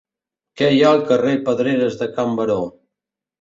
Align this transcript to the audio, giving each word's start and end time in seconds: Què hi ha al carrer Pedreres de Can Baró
Què 0.61 0.69
hi 0.75 0.79
ha 0.85 0.87
al 0.93 1.03
carrer 1.11 1.33
Pedreres 1.51 1.99
de 2.01 2.09
Can 2.17 2.35
Baró 2.41 2.59